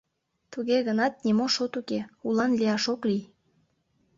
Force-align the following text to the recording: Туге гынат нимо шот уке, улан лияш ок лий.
Туге 0.51 0.77
гынат 0.87 1.13
нимо 1.25 1.45
шот 1.55 1.73
уке, 1.79 1.99
улан 2.27 2.51
лияш 2.59 2.83
ок 2.93 3.01
лий. 3.09 3.23